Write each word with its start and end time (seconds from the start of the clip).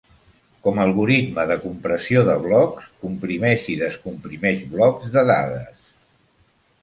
Com 0.67 0.79
algoritme 0.83 1.43
de 1.49 1.57
compressió 1.65 2.23
de 2.29 2.37
blocs, 2.45 2.87
comprimeix 3.05 3.67
i 3.75 3.77
descomprimeix 3.83 4.63
blocs 4.75 5.11
de 5.17 5.25
dades. 5.33 5.93